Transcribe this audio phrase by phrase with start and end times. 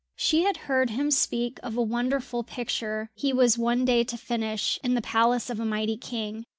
[0.15, 4.79] She had heard him speak of a wonderful picture he was one day to finish
[4.83, 6.47] in the palace of a mighty king.